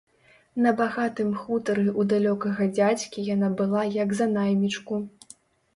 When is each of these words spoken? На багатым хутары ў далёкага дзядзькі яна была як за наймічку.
На 0.65 0.71
багатым 0.79 1.29
хутары 1.41 1.83
ў 1.83 2.01
далёкага 2.15 2.63
дзядзькі 2.79 3.27
яна 3.35 3.53
была 3.61 3.87
як 4.03 4.09
за 4.23 4.31
наймічку. 4.37 4.93